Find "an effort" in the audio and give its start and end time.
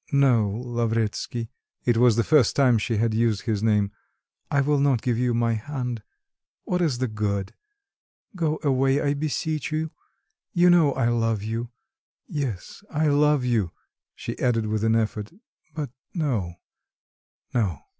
14.83-15.31